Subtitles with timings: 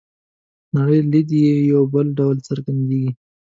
[0.75, 3.11] نړۍ لید یې په یوه ډول څرګندیږي.